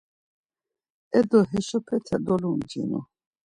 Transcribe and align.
Edo, 1.19 1.39
heşopete 1.51 2.15
dolumcinu. 2.25 2.99